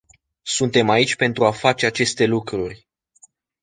Suntem 0.41 0.89
aici 0.89 1.15
pentru 1.15 1.45
a 1.45 1.51
face 1.51 1.85
aceste 1.85 2.25
lucruri. 2.25 2.87